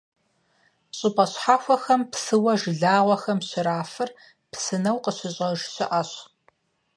[0.97, 4.09] ЩӀыпӀэ щхьэхуэхэм псыуэ жылагъуэхэм щрафыр
[4.51, 6.11] псынэу къыщьӀщӀэж щыӀэщ.